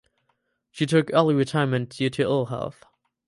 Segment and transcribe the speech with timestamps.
[0.71, 2.83] She took early retirement due to ill health.